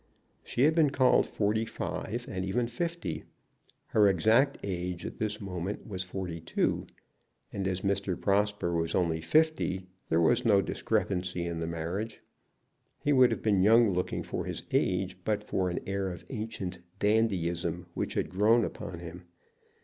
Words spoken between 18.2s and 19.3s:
grown upon him.